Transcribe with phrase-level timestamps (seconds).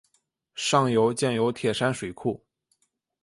[0.55, 2.43] 上游建有铁山水库。